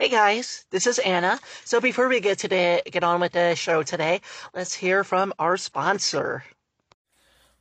[0.00, 1.38] Hey guys, this is Anna.
[1.66, 4.22] So before we get today, get on with the show today,
[4.54, 6.42] let's hear from our sponsor.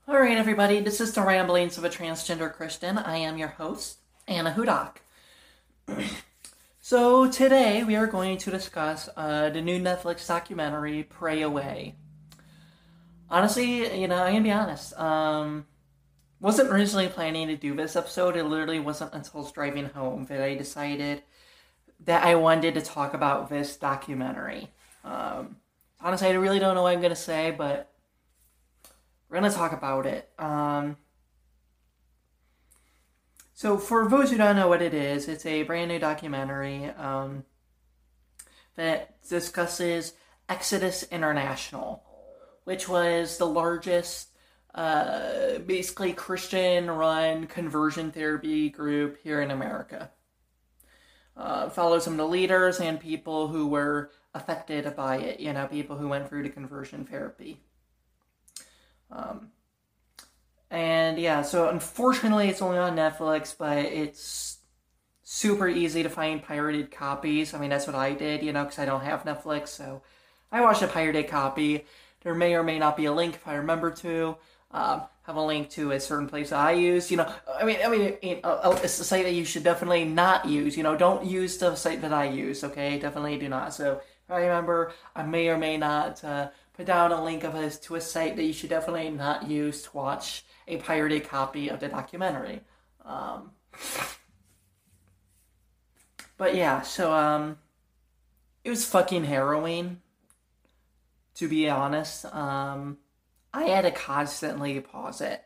[0.08, 2.98] All right, everybody, this is the ramblings of a transgender Christian.
[2.98, 5.00] I am your host, Anna Hudak.
[6.80, 11.96] so today we are going to discuss uh, the new Netflix documentary, Pray Away.
[13.30, 14.98] Honestly, you know, I'm gonna be honest.
[14.98, 15.66] Um,
[16.40, 18.38] wasn't originally planning to do this episode.
[18.38, 21.24] It literally wasn't until driving home that I decided
[22.06, 24.70] that I wanted to talk about this documentary.
[25.04, 25.58] Um,
[26.00, 27.92] honestly, I really don't know what I'm going to say, but
[29.28, 30.30] we're going to talk about it.
[30.40, 30.98] Um,
[33.54, 37.44] so, for those who don't know what it is, it's a brand new documentary um,
[38.76, 40.14] that discusses
[40.48, 42.04] Exodus International,
[42.64, 44.30] which was the largest,
[44.74, 50.10] uh, basically Christian run conversion therapy group here in America
[51.38, 55.68] uh, follow some of the leaders and people who were affected by it, you know,
[55.68, 57.60] people who went through the conversion therapy.
[59.12, 59.50] Um,
[60.70, 64.60] and yeah, so unfortunately it's only on Netflix, but it's
[65.24, 67.54] super easy to find pirated copies.
[67.54, 70.02] I mean, that's what I did, you know, because I don't have Netflix, so
[70.52, 71.86] I watched a pirated copy.
[72.22, 74.38] There may or may not be a link if I remember to.
[74.72, 77.10] Um, have a link to a certain place I use.
[77.10, 80.78] You know, I mean, I mean, it's a site that you should definitely not use.
[80.78, 82.64] You know, don't use the site that I use.
[82.64, 83.74] Okay, definitely do not.
[83.74, 87.70] So I remember, I may or may not uh, put down a link of a,
[87.70, 91.80] to a site that you should definitely not use to watch a pirated copy of
[91.80, 92.62] the documentary.
[93.06, 93.52] Um,
[96.38, 97.58] but yeah, so um,
[98.64, 100.02] it was fucking harrowing.
[101.36, 102.98] To be honest, um
[103.54, 105.44] I had to constantly pause it.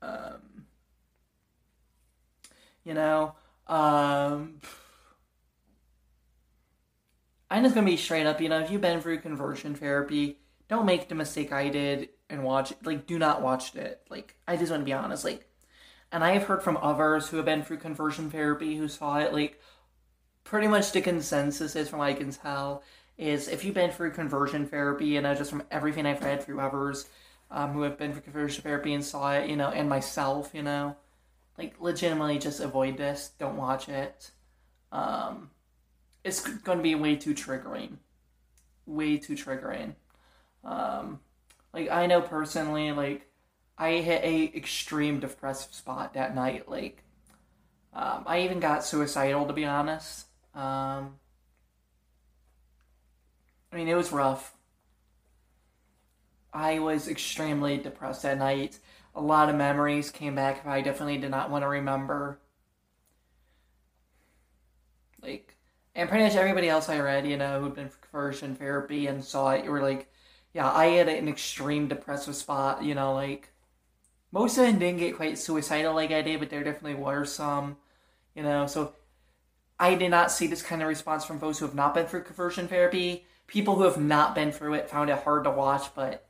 [0.00, 0.66] Um,
[2.84, 3.34] you know,
[3.68, 4.60] um,
[7.48, 8.40] I'm just gonna be straight up.
[8.40, 10.38] You know, if you've been through conversion therapy,
[10.68, 12.72] don't make the mistake I did and watch.
[12.82, 14.00] Like, do not watch it.
[14.10, 15.24] Like, I just want to be honest.
[15.24, 15.46] Like,
[16.10, 19.32] and I have heard from others who have been through conversion therapy who saw it.
[19.32, 19.60] Like,
[20.44, 22.82] pretty much the consensus is, from what I can tell,
[23.22, 26.60] is if you've been through conversion therapy, you know, just from everything I've read through
[26.60, 27.08] others
[27.50, 30.62] um, who have been through conversion therapy and saw it, you know, and myself, you
[30.62, 30.96] know,
[31.56, 33.30] like legitimately just avoid this.
[33.38, 34.30] Don't watch it.
[34.90, 35.50] Um,
[36.24, 37.98] it's going to be way too triggering.
[38.86, 39.94] Way too triggering.
[40.64, 41.20] Um,
[41.72, 43.28] like I know personally, like
[43.78, 46.68] I hit a extreme depressive spot that night.
[46.68, 47.02] Like
[47.92, 50.26] um, I even got suicidal to be honest.
[50.54, 51.14] Um,
[53.72, 54.54] I mean, it was rough.
[56.52, 58.78] I was extremely depressed that night.
[59.14, 62.38] A lot of memories came back I definitely did not want to remember.
[65.22, 65.56] Like,
[65.94, 69.24] and pretty much everybody else I read, you know, who'd been for conversion therapy and
[69.24, 70.10] saw it, you were like,
[70.52, 73.50] yeah, I had an extreme depressive spot, you know, like,
[74.32, 77.76] most of them didn't get quite suicidal like I did, but there definitely were some,
[78.34, 78.94] you know, so
[79.78, 82.24] I did not see this kind of response from those who have not been through
[82.24, 86.26] conversion therapy people who have not been through it found it hard to watch, but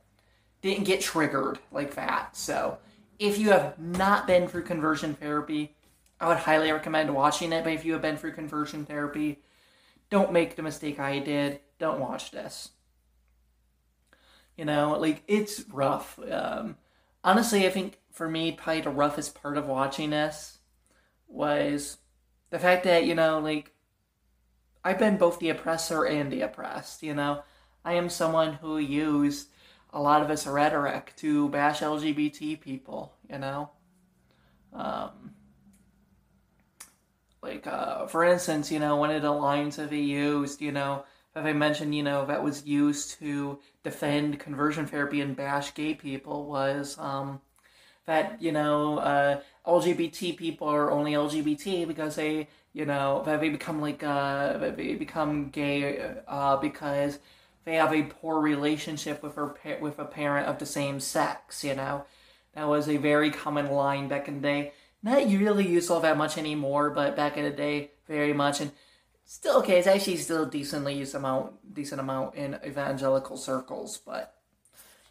[0.61, 2.35] didn't get triggered like that.
[2.35, 2.77] So
[3.19, 5.75] if you have not been through conversion therapy,
[6.19, 7.63] I would highly recommend watching it.
[7.63, 9.39] But if you have been through conversion therapy,
[10.09, 11.59] don't make the mistake I did.
[11.79, 12.69] Don't watch this.
[14.57, 16.19] You know, like it's rough.
[16.29, 16.77] Um,
[17.23, 20.59] honestly, I think for me, probably the roughest part of watching this
[21.27, 21.97] was
[22.51, 23.72] the fact that you know, like
[24.83, 27.43] I've been both the oppressor and the oppressed, you know.
[27.85, 29.49] I am someone who used
[29.91, 33.69] a lot of this rhetoric to bash LGBT people, you know.
[34.73, 35.35] Um,
[37.41, 41.05] like, uh, for instance, you know, one of the lines that he used, you know,
[41.33, 45.93] that I mentioned, you know, that was used to defend conversion therapy and bash gay
[45.93, 47.41] people was um,
[48.05, 53.49] that, you know, uh, LGBT people are only LGBT because they you know that they
[53.49, 57.19] become like uh they become gay uh because
[57.65, 61.75] they have a poor relationship with her with a parent of the same sex you
[61.75, 62.05] know?
[62.55, 64.73] That was a very common line back in the day.
[65.01, 68.59] Not really used all that much anymore but back in the day very much.
[68.59, 68.71] And
[69.23, 74.35] still okay it's actually still decently used amount decent amount in evangelical circles but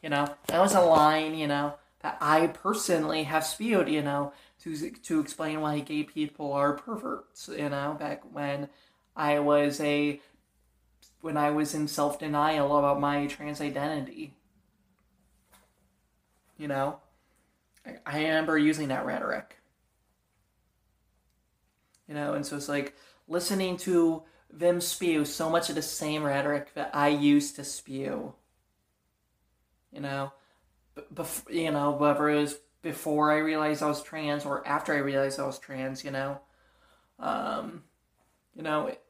[0.02, 4.32] you know that was a line you know that i personally have spewed you know
[4.62, 7.48] to to explain why gay people are perverts.
[7.48, 8.68] You know, back when
[9.16, 10.20] I was a
[11.20, 14.34] when I was in self denial about my trans identity.
[16.56, 17.00] You know,
[17.84, 19.58] I, I remember using that rhetoric.
[22.06, 22.94] You know, and so it's like
[23.26, 28.34] listening to them spew so much of the same rhetoric that I used to spew.
[29.90, 30.32] You know,
[31.14, 34.98] bef- you know, whether it was before I realized I was trans or after I
[34.98, 36.40] realized I was trans, you know.
[37.18, 37.84] Um,
[38.54, 39.02] you know, it,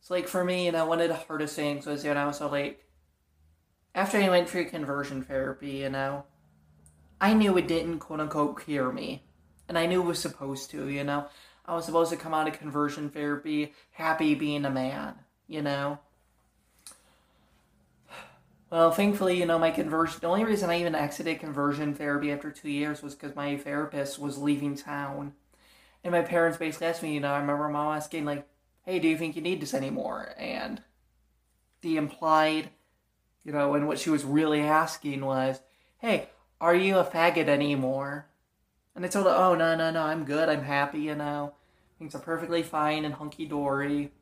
[0.00, 2.48] it's like for me, you know, one of the hardest things was, you know, so
[2.48, 2.84] like
[3.94, 6.24] after I went through conversion therapy, you know,
[7.20, 9.24] I knew it didn't quote unquote cure me.
[9.68, 11.26] And I knew it was supposed to, you know.
[11.66, 15.98] I was supposed to come out of conversion therapy happy being a man, you know.
[18.70, 22.50] Well, thankfully, you know, my conversion, the only reason I even exited conversion therapy after
[22.50, 25.32] two years was because my therapist was leaving town.
[26.04, 28.46] And my parents basically asked me, you know, I remember mom asking, like,
[28.84, 30.34] hey, do you think you need this anymore?
[30.38, 30.82] And
[31.80, 32.68] the implied,
[33.42, 35.60] you know, and what she was really asking was,
[35.98, 36.28] hey,
[36.60, 38.26] are you a faggot anymore?
[38.94, 40.50] And I told her, oh, no, no, no, I'm good.
[40.50, 41.54] I'm happy, you know.
[41.98, 44.12] Things are perfectly fine and hunky dory.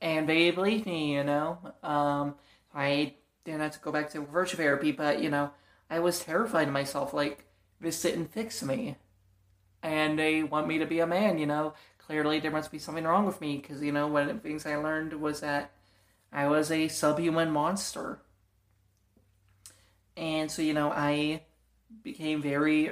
[0.00, 1.58] And they believed me, you know.
[1.82, 2.36] Um,
[2.74, 3.14] I
[3.44, 5.50] didn't have to go back to virtual therapy, but, you know,
[5.88, 7.12] I was terrified of myself.
[7.12, 7.44] Like,
[7.80, 8.96] this didn't fix me.
[9.82, 11.74] And they want me to be a man, you know.
[11.98, 14.66] Clearly, there must be something wrong with me because, you know, one of the things
[14.66, 15.70] I learned was that
[16.32, 18.20] I was a subhuman monster.
[20.16, 21.42] And so, you know, I
[22.02, 22.90] became very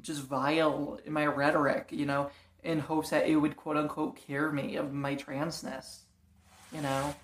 [0.00, 2.30] just vile in my rhetoric, you know,
[2.62, 6.00] in hopes that it would quote unquote cure me of my transness.
[6.72, 7.14] You know,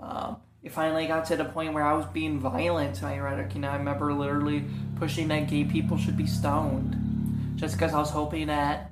[0.00, 3.54] um, it finally got to the point where I was being violent to my rhetoric.
[3.54, 4.64] You know, I remember literally
[4.96, 6.96] pushing that gay people should be stoned
[7.56, 8.90] just because I was hoping that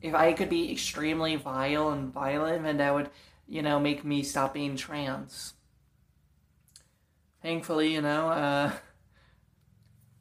[0.00, 3.10] if I could be extremely vile and violent, then that would,
[3.46, 5.54] you know, make me stop being trans.
[7.42, 8.72] Thankfully, you know, uh,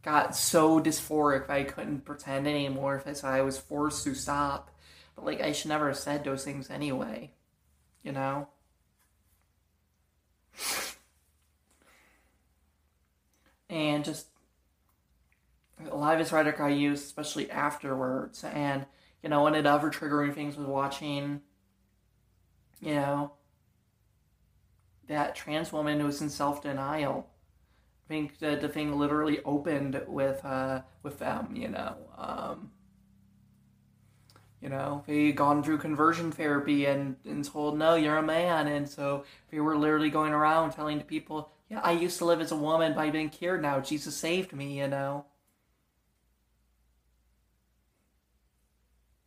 [0.04, 4.72] got so dysphoric I couldn't pretend anymore, so I was forced to stop.
[5.16, 7.34] But like, I should never have said those things anyway,
[8.04, 8.48] you know.
[13.70, 14.28] And just
[15.90, 18.86] a lot of his rhetoric I used, especially afterwards, and
[19.24, 21.42] you know, the other triggering things was watching,
[22.80, 23.34] you know,
[25.08, 27.28] that trans woman who was in self denial
[28.08, 31.98] I think the, the thing literally opened with uh, with them, you know.
[32.18, 32.72] Um,
[34.68, 38.68] you know, they gone through conversion therapy and, and told, no, you're a man.
[38.68, 42.42] And so they were literally going around telling to people, yeah, I used to live
[42.42, 43.80] as a woman, but I've been cured now.
[43.80, 45.24] Jesus saved me, you know.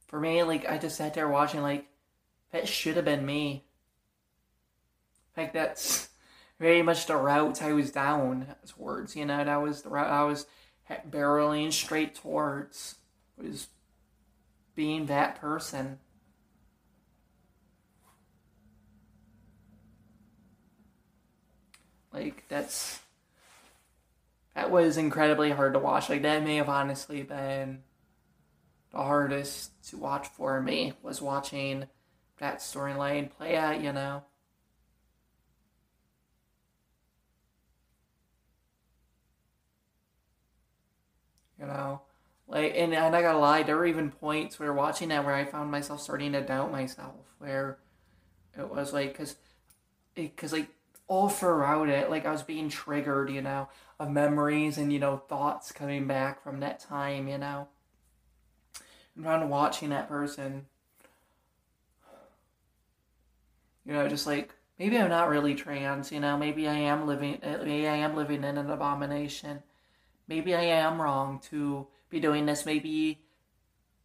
[0.08, 1.86] For me, like, I just sat there watching, like,
[2.52, 3.64] that should have been me.
[5.38, 6.10] Like, that's
[6.58, 9.16] very much the route I was down towards.
[9.16, 10.44] You know, that was the route I was
[11.08, 12.96] barreling straight towards.
[13.38, 13.68] Was
[14.80, 15.98] being that person.
[22.14, 22.98] Like that's
[24.54, 26.08] that was incredibly hard to watch.
[26.08, 27.82] Like that may have honestly been
[28.90, 31.84] the hardest to watch for me was watching
[32.38, 34.22] that storyline play out, you know.
[41.58, 42.00] You know,
[42.50, 45.44] like, and, and I gotta lie, there were even points where watching that where I
[45.44, 47.78] found myself starting to doubt myself, where
[48.58, 49.36] it was like, cause,
[50.16, 50.68] it, cause like
[51.06, 55.16] all throughout it, like I was being triggered, you know, of memories and you know
[55.16, 57.68] thoughts coming back from that time, you know.
[59.16, 60.66] And around watching that person,
[63.86, 67.38] you know, just like maybe I'm not really trans, you know, maybe I am living,
[67.42, 69.62] eh, maybe I am living in an abomination
[70.30, 72.66] maybe I am wrong to be doing this.
[72.66, 73.22] Maybe,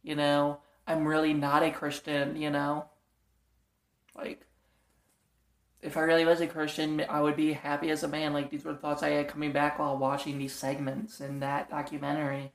[0.02, 2.86] you know, I'm really not a Christian, you know?
[4.16, 4.46] Like,
[5.82, 8.32] if I really was a Christian, I would be happy as a man.
[8.32, 12.52] Like, these were thoughts I had coming back while watching these segments in that documentary.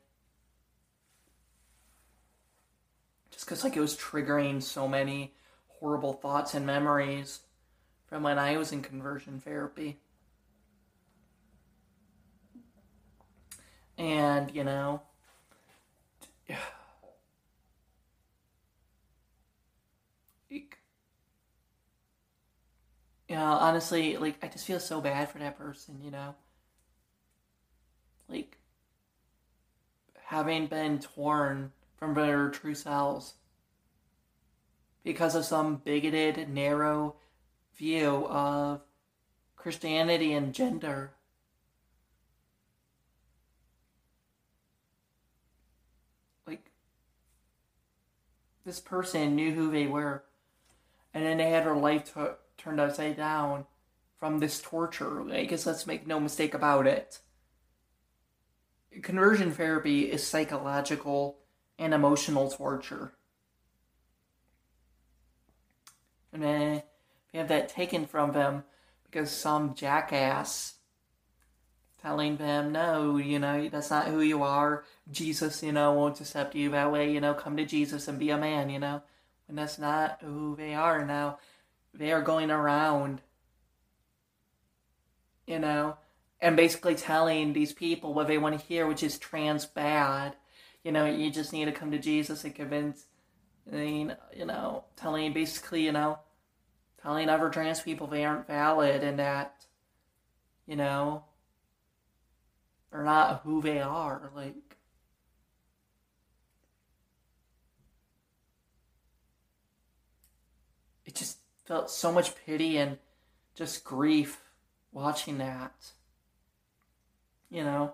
[3.32, 5.34] Just because, like, it was triggering so many
[5.68, 7.42] horrible thoughts and memories
[8.08, 10.00] from when I was in conversion therapy.
[13.98, 15.04] And, you know,
[23.32, 26.36] you know, honestly, like, I just feel so bad for that person, you know?
[28.28, 28.58] Like,
[30.26, 33.36] having been torn from their true selves
[35.04, 37.16] because of some bigoted, narrow
[37.76, 38.82] view of
[39.56, 41.14] Christianity and gender.
[48.66, 50.24] This person knew who they were,
[51.14, 52.22] and then they had their life t-
[52.58, 53.66] turned upside down
[54.20, 55.30] from this torture.
[55.32, 57.20] I guess let's make no mistake about it.
[59.02, 61.38] Conversion therapy is psychological
[61.80, 63.14] and emotional torture.
[66.34, 66.84] And then
[67.32, 68.64] they have that taken from them
[69.04, 70.76] because some jackass
[72.02, 74.84] telling them, no, you know, that's not who you are.
[75.12, 77.12] Jesus, you know, won't accept you that way.
[77.12, 79.04] You know, come to Jesus and be a man, you know.
[79.48, 81.40] And that's not who they are now.
[81.94, 83.22] They are going around,
[85.46, 85.98] you know,
[86.40, 90.36] and basically telling these people what they want to hear, which is trans bad.
[90.84, 93.06] You know, you just need to come to Jesus and convince,
[93.72, 94.16] you
[94.46, 96.20] know, telling basically, you know,
[97.02, 99.66] telling other trans people they aren't valid and that,
[100.66, 101.26] you know,
[102.92, 104.32] they're not who they are.
[104.36, 104.78] Like,
[111.06, 112.98] it just felt so much pity and
[113.56, 114.42] just grief
[114.92, 115.92] watching that.
[117.50, 117.94] You know?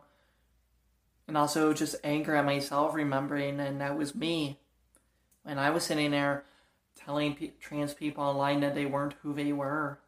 [1.27, 4.59] And also just anger at myself, remembering, and that was me.
[5.43, 6.45] When I was sitting there
[6.95, 9.99] telling p- trans people online that they weren't who they were.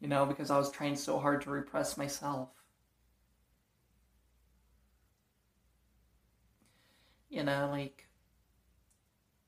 [0.00, 2.48] You know, because I was trying so hard to repress myself.
[7.32, 8.04] You know, like,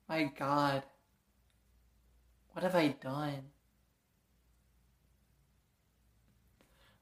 [0.09, 0.85] my God,
[2.53, 3.51] what have I done?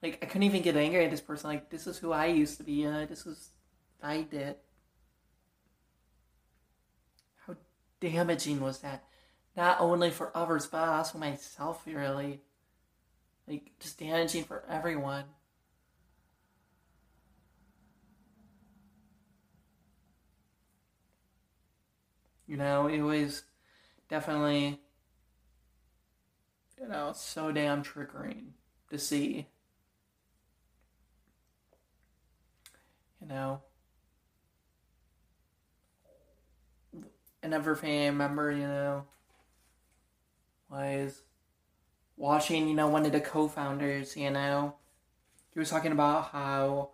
[0.01, 1.49] Like, I couldn't even get angry at this person.
[1.49, 2.85] Like, this is who I used to be.
[2.85, 3.51] Uh, this is
[4.01, 4.57] I did.
[7.47, 7.55] How
[8.01, 9.05] damaging was that?
[9.55, 12.41] Not only for others, but also myself, really.
[13.47, 15.23] Like, just damaging for everyone.
[22.47, 23.43] You know, it was
[24.09, 24.81] definitely,
[26.79, 28.51] you know, so damn triggering
[28.89, 29.47] to see.
[33.21, 33.63] You know,
[37.41, 39.05] another thing I remember, you know,
[40.69, 41.21] was
[42.17, 44.75] watching, you know, one of the co founders, you know,
[45.53, 46.91] he was talking about how,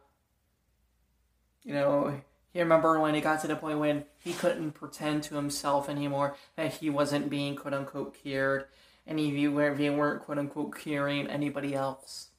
[1.63, 2.21] you know,
[2.53, 6.35] he remember when it got to the point when he couldn't pretend to himself anymore
[6.55, 8.65] that he wasn't being quote unquote cured,
[9.05, 12.29] and you weren't, weren't quote unquote curing anybody else.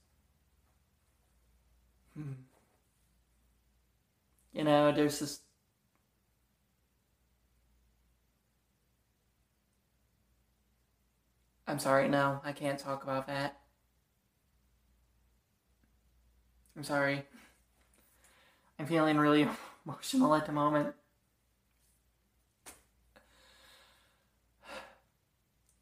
[2.14, 2.32] Hmm.
[4.52, 5.40] You know, there's this.
[11.68, 13.60] I'm sorry, no, I can't talk about that.
[16.76, 17.22] I'm sorry.
[18.78, 19.46] I'm feeling really
[19.84, 20.94] emotional at the moment.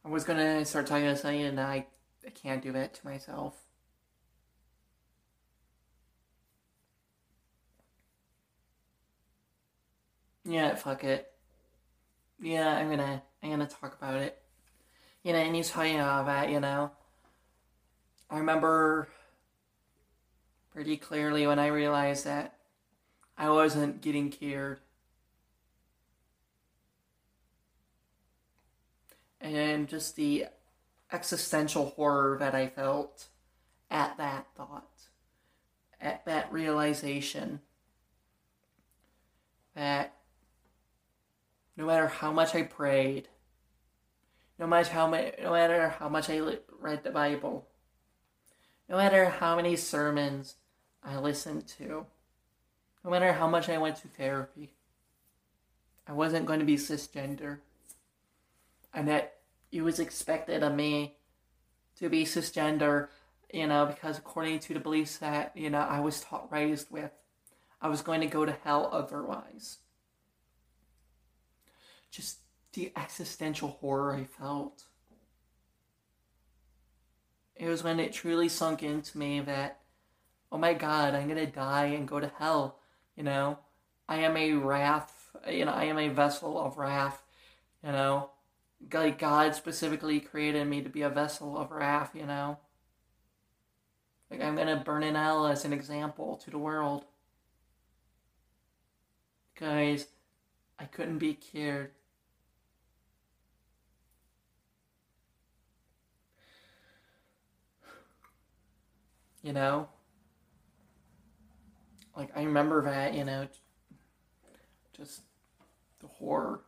[0.05, 1.87] I was gonna start talking to something and I,
[2.27, 3.57] I can't do that to myself.
[10.45, 11.31] Yeah, fuck it.
[12.41, 14.41] Yeah, I'm gonna I'm gonna talk about it.
[15.23, 16.91] You know, and you tell you all that, you know.
[18.31, 19.09] I remember
[20.73, 22.58] pretty clearly when I realized that
[23.39, 24.81] I wasn't getting cared.
[29.41, 30.47] And just the
[31.13, 33.29] existential horror that I felt
[33.89, 34.91] at that thought,
[36.01, 37.61] at that realization
[39.77, 40.17] that
[41.77, 43.29] no matter how much I prayed,
[44.59, 46.41] no matter how much, no matter how much I
[46.81, 47.69] read the Bible,
[48.89, 50.57] no matter how many sermons
[51.05, 52.07] I listened to,
[53.05, 54.75] no matter how much I went to therapy,
[56.07, 57.59] I wasn't going to be cisgender,
[58.95, 59.35] and that
[59.71, 61.17] it was expected of me
[61.99, 63.09] to be cisgender,
[63.53, 67.13] you know, because according to the beliefs that you know I was taught raised with,
[67.81, 69.79] I was going to go to hell otherwise
[72.11, 72.39] just
[72.73, 74.85] the existential horror I felt.
[77.57, 79.81] It was when it truly sunk into me that,
[80.53, 82.79] oh my god, I'm gonna die and go to hell.
[83.19, 83.59] You know,
[84.09, 87.21] I am a wrath, you know, I am a vessel of wrath,
[87.85, 88.31] you know.
[88.93, 92.59] Like God specifically created me to be a vessel of wrath, you know.
[94.31, 97.07] Like I'm gonna burn in hell as an example to the world.
[99.59, 100.07] Guys,
[100.79, 101.91] I couldn't be cured.
[109.43, 109.89] You know?
[112.19, 113.47] Like, I remember that, you know,
[114.97, 115.23] just
[116.01, 116.63] the horror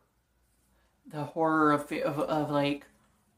[1.11, 2.85] the horror of, of, of like,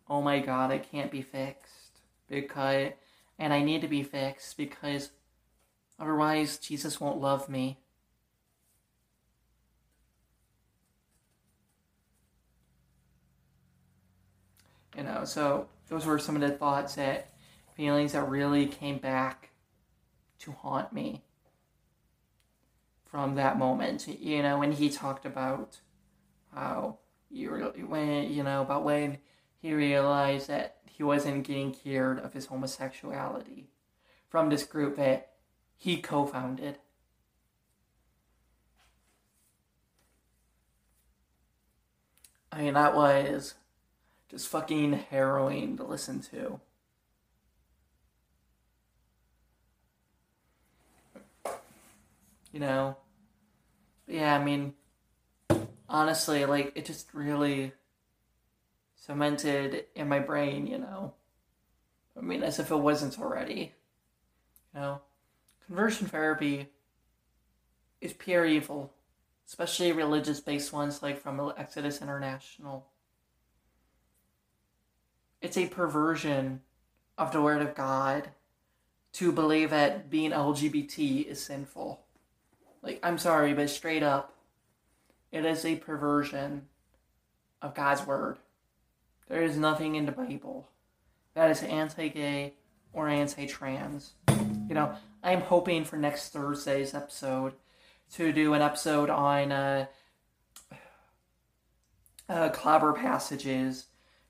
[0.08, 2.92] oh my god, it can't be fixed because,
[3.40, 5.10] and I need to be fixed because
[6.00, 7.80] otherwise Jesus won't love me.
[14.96, 17.30] You know, so those were some of the thoughts that,
[17.76, 19.50] feelings that really came back
[20.38, 21.24] to haunt me
[23.14, 24.08] from that moment.
[24.08, 25.78] You know, when he talked about
[26.52, 26.98] how
[27.30, 29.20] you when you know about when
[29.62, 33.70] he realized that he wasn't getting cured of his homosexuality
[34.30, 35.34] from this group that
[35.78, 36.80] he co-founded.
[42.52, 43.54] I mean, that was
[44.28, 46.60] just fucking harrowing to listen to.
[52.52, 52.98] You know?
[54.08, 54.74] Yeah, I mean,
[55.88, 57.74] honestly, like, it just really
[58.96, 61.14] cemented in my brain, you know?
[62.18, 63.74] I mean, as if it wasn't already.
[64.74, 65.02] You know?
[65.66, 66.70] Conversion therapy
[68.02, 68.94] is pure evil,
[69.48, 72.86] especially religious based ones like from Exodus International.
[75.42, 76.62] It's a perversion
[77.18, 78.30] of the Word of God
[79.14, 82.02] to believe that being LGBT is sinful.
[82.84, 84.36] Like, I'm sorry, but straight up,
[85.32, 86.68] it is a perversion
[87.62, 88.38] of God's Word.
[89.30, 90.68] There is nothing in the Bible
[91.34, 92.54] that is anti gay
[92.92, 94.14] or anti trans.
[94.28, 97.54] You know, I'm hoping for next Thursday's episode
[98.14, 99.86] to do an episode on uh,
[102.30, 103.86] uh, clobber passages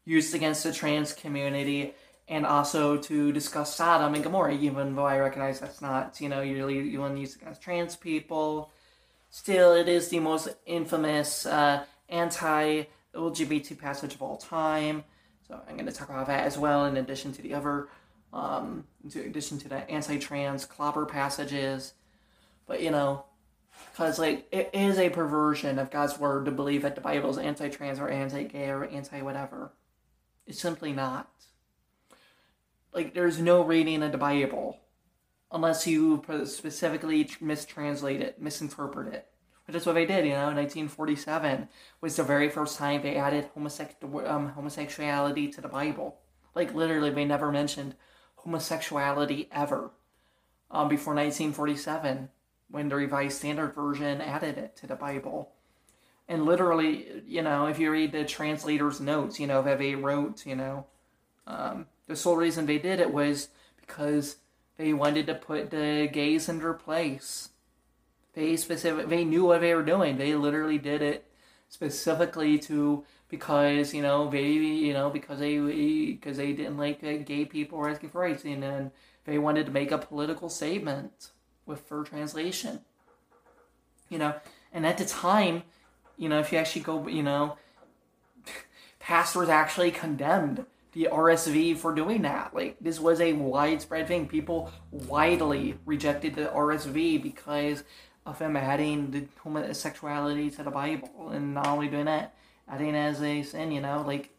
[0.06, 1.94] used against the trans community
[2.28, 6.42] and also to discuss Sodom and Gomorrah, even though I recognize that's not, you know,
[6.42, 8.72] usually you want to use against trans people.
[9.30, 15.04] Still, it is the most infamous uh, anti LGBT passage of all time.
[15.48, 17.90] So I'm going to talk about that as well, in addition to the other,
[18.32, 21.94] um, in addition to the anti trans clobber passages.
[22.66, 23.26] But, you know,
[23.92, 27.38] because, like, it is a perversion of God's word to believe that the Bible is
[27.38, 29.74] anti trans or anti gay or anti whatever.
[30.48, 31.30] It's simply not.
[32.94, 34.80] Like, there's no reading of the Bible
[35.52, 39.28] unless you specifically mistranslate it, misinterpret it.
[39.66, 40.48] Which is what they did, you know.
[40.48, 41.70] 1947
[42.02, 43.50] was the very first time they added
[44.26, 46.18] um, homosexuality to the Bible.
[46.54, 47.96] Like, literally, they never mentioned
[48.36, 49.92] homosexuality ever
[50.70, 52.30] um, before 1947
[52.70, 55.54] when the Revised Standard Version added it to the Bible
[56.28, 60.46] and literally, you know, if you read the translator's notes, you know, that they wrote,
[60.46, 60.86] you know,
[61.46, 64.38] um, the sole reason they did it was because
[64.78, 67.50] they wanted to put the gays in their place.
[68.34, 70.18] They specific, they knew what they were doing.
[70.18, 71.30] They literally did it
[71.70, 77.46] specifically to because you know they you know because they because they didn't like gay
[77.46, 78.92] people asking for rights, and then
[79.26, 81.32] they wanted to make a political statement
[81.66, 82.80] with fur translation.
[84.10, 84.36] You know,
[84.72, 85.64] and at the time
[86.18, 87.58] you know, if you actually go, you know,
[89.00, 92.54] pastors actually condemned the RSV for doing that.
[92.56, 94.28] Like, this was a widespread thing.
[94.28, 97.84] People widely rejected the RSV because
[98.26, 101.30] of him adding the homosexuality to the Bible.
[101.32, 102.36] And not only doing that,
[102.68, 104.30] adding it as a sin, you know, like,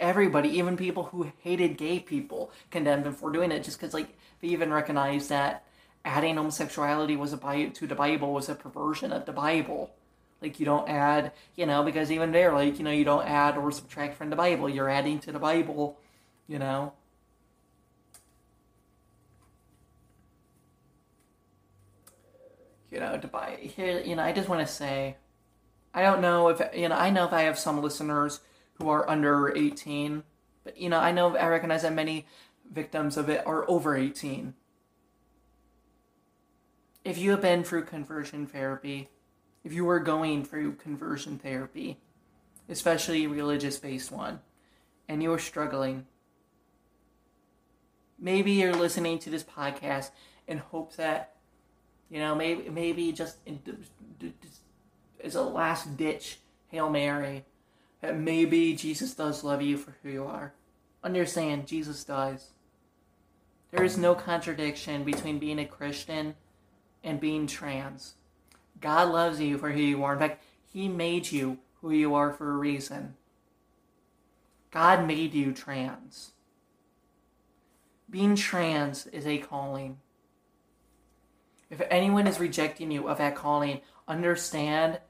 [0.00, 4.16] everybody, even people who hated gay people, condemned him for doing it just because, like,
[4.40, 5.64] they even recognized that
[6.04, 9.90] adding homosexuality was a to the Bible was a perversion of the Bible.
[10.40, 13.56] Like you don't add, you know, because even there, like, you know, you don't add
[13.56, 14.68] or subtract from the Bible.
[14.68, 15.98] You're adding to the Bible,
[16.46, 16.92] you know.
[22.90, 25.16] You know, to buy here, you know, I just want to say,
[25.92, 26.94] I don't know if you know.
[26.94, 28.40] I know if I have some listeners
[28.74, 30.22] who are under eighteen,
[30.64, 32.26] but you know, I know I recognize that many
[32.72, 34.54] victims of it are over eighteen.
[37.04, 39.08] If you have been through conversion therapy,
[39.68, 41.98] if you were going through conversion therapy,
[42.70, 44.40] especially religious based one,
[45.06, 46.06] and you're struggling,
[48.18, 50.10] maybe you're listening to this podcast
[50.46, 51.34] in hopes that,
[52.08, 53.36] you know, maybe maybe just
[55.22, 57.44] as a last ditch Hail Mary,
[58.00, 60.54] that maybe Jesus does love you for who you are.
[61.04, 62.52] Understand, Jesus does.
[63.70, 66.36] There is no contradiction between being a Christian
[67.04, 68.14] and being trans.
[68.80, 70.12] God loves you for who you are.
[70.14, 73.14] In fact, He made you who you are for a reason.
[74.70, 76.32] God made you trans.
[78.10, 79.98] Being trans is a calling.
[81.70, 85.00] If anyone is rejecting you of that calling, understand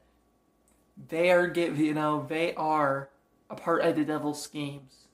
[1.07, 3.09] they are give you know they are
[3.49, 5.07] a part of the devil's schemes.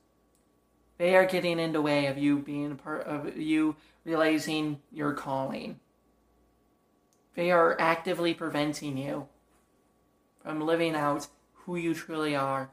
[0.97, 5.13] They are getting in the way of you being a part of you realizing your
[5.13, 5.79] calling.
[7.35, 9.27] They are actively preventing you
[10.41, 11.27] from living out
[11.65, 12.69] who you truly are.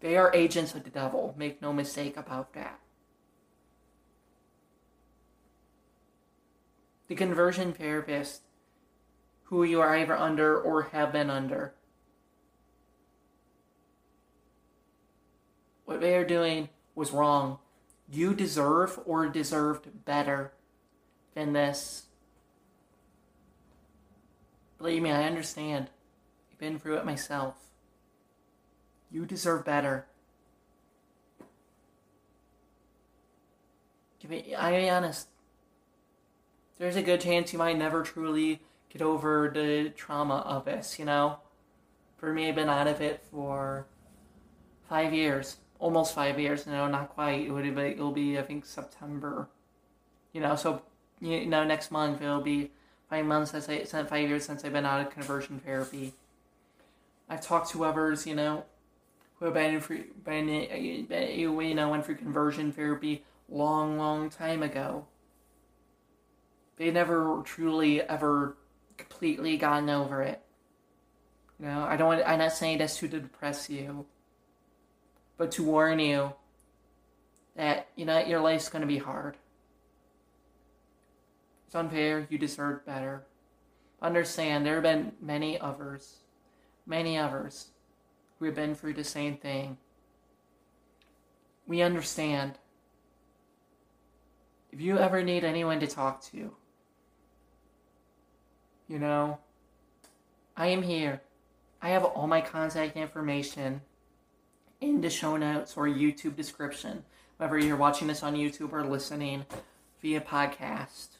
[0.00, 2.80] They are agents of the devil, make no mistake about that.
[7.08, 8.42] The conversion therapist,
[9.44, 11.74] who you are either under or have been under,
[15.84, 17.58] what they are doing was wrong.
[18.10, 20.52] You deserve or deserved better
[21.34, 22.06] than this.
[24.82, 25.90] Believe me, I understand.
[26.50, 27.54] I've been through it myself.
[29.12, 30.06] You deserve better.
[34.20, 35.28] To be, I be honest,
[36.78, 41.04] there's a good chance you might never truly get over the trauma of this, you
[41.04, 41.38] know?
[42.16, 43.86] For me, I've been out of it for
[44.88, 46.66] five years almost five years.
[46.66, 47.42] No, not quite.
[47.42, 47.82] It would be.
[47.82, 48.38] It'll be.
[48.38, 49.48] I think September.
[50.32, 50.82] You know, so
[51.20, 52.70] you know, next month it'll be
[53.12, 56.14] five months since I since five years since I've been out of conversion therapy.
[57.28, 58.64] I've talked to others, you know,
[59.38, 65.06] who have been through, been, you know, went through conversion therapy long, long time ago.
[66.76, 68.56] They never truly ever
[68.96, 70.40] completely gotten over it.
[71.60, 72.08] You know, I don't.
[72.08, 74.06] Want I'm not saying this to depress you
[75.36, 76.32] but to warn you
[77.56, 79.36] that, you know, your life's going to be hard.
[81.72, 82.26] It's unfair.
[82.28, 83.24] You deserve better.
[84.02, 86.16] Understand, there have been many others,
[86.84, 87.68] many others
[88.38, 89.78] who have been through the same thing.
[91.66, 92.58] We understand.
[94.70, 96.54] If you ever need anyone to talk to,
[98.86, 99.38] you know,
[100.54, 101.22] I am here.
[101.80, 103.80] I have all my contact information
[104.82, 107.04] in the show notes or YouTube description,
[107.38, 109.46] whether you're watching this on YouTube or listening
[110.02, 111.16] via podcast.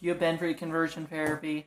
[0.00, 1.66] You have been through conversion therapy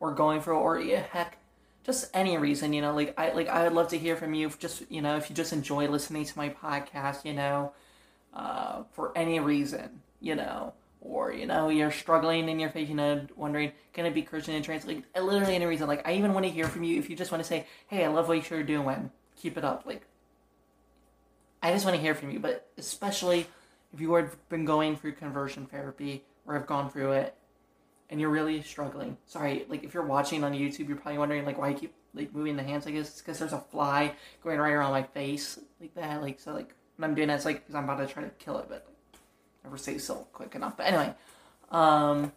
[0.00, 1.38] or going for or yeah, heck,
[1.84, 4.50] just any reason, you know, like I like I would love to hear from you.
[4.58, 7.72] Just you know, if you just enjoy listening to my podcast, you know,
[8.34, 12.94] uh, for any reason, you know, or you know you're struggling in your faith, you
[12.94, 14.84] know, wondering can I be Christian and trans?
[14.84, 15.86] Like literally any reason.
[15.86, 18.04] Like I even want to hear from you if you just want to say, hey,
[18.04, 19.10] I love what you're doing
[19.40, 19.84] keep it up.
[19.86, 20.02] Like,
[21.62, 23.46] I just want to hear from you, but especially
[23.92, 27.34] if you have been going through conversion therapy or have gone through it
[28.10, 29.16] and you're really struggling.
[29.26, 32.34] Sorry, like if you're watching on YouTube, you're probably wondering like why I keep like
[32.34, 32.86] moving the hands.
[32.86, 36.22] I guess it's because there's a fly going right around my face like that.
[36.22, 38.30] Like so, like when I'm doing that, it's like because I'm about to try to
[38.30, 39.20] kill it, but like,
[39.64, 40.76] never stay so quick enough.
[40.76, 41.14] But anyway,
[41.70, 42.32] um,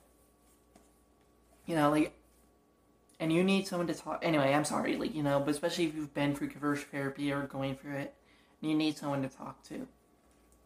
[1.65, 2.13] you know, like
[3.21, 4.19] and you need someone to talk.
[4.23, 7.43] Anyway, I'm sorry, like you know, but especially if you've been through conversion therapy or
[7.43, 8.15] going through it,
[8.59, 9.87] you need someone to talk to.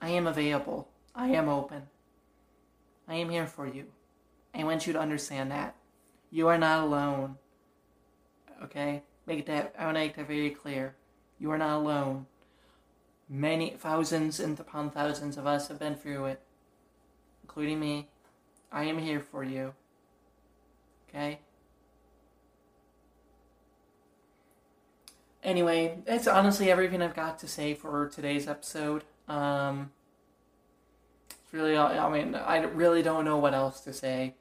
[0.02, 0.90] I am available.
[1.14, 1.84] I am open.
[3.08, 3.86] I am here for you.
[4.56, 5.76] I want you to understand that
[6.30, 7.38] you are not alone.
[8.64, 9.76] Okay, make that.
[9.78, 10.96] I want to make that very clear.
[11.40, 12.28] You are not alone.
[13.28, 16.42] Many thousands and upon thousands of us have been through it,
[17.44, 18.08] including me.
[18.72, 19.74] I am here for you.
[21.10, 21.40] Okay.
[25.46, 29.04] anyway, that's honestly everything I've got to say for today's episode.
[29.30, 29.92] Um,
[31.30, 34.34] it's really, I mean, I really don't know what else to say.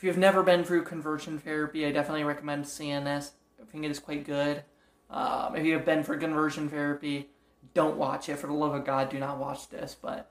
[0.00, 3.32] If you've never been through conversion therapy, I definitely recommend seeing this.
[3.60, 4.64] I think it is quite good.
[5.10, 7.28] Um, if you have been for conversion therapy,
[7.74, 8.38] don't watch it.
[8.38, 9.94] For the love of God, do not watch this.
[10.00, 10.30] But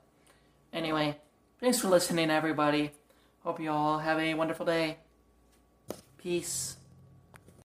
[0.72, 1.18] anyway,
[1.60, 2.90] thanks for listening, everybody.
[3.44, 4.96] Hope you all have a wonderful day.
[6.18, 6.74] Peace.